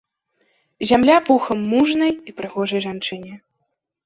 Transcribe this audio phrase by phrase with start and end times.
[0.91, 3.33] Зямля пухам мужнай і прыгожай жанчыне!